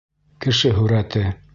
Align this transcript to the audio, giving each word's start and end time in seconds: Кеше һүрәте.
Кеше 0.45 0.71
һүрәте. 0.79 1.27